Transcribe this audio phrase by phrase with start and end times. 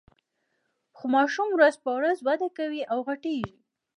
[0.97, 3.51] خو ماشوم ورځ په ورځ وده کوي او غټیږي.